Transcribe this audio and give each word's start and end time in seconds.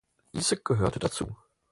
Diese 0.33 0.57
gehörte 0.57 0.97
dazu. 0.97 1.35